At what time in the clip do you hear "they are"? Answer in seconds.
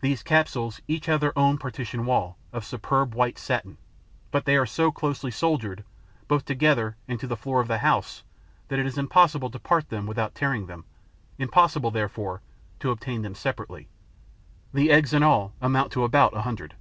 4.46-4.64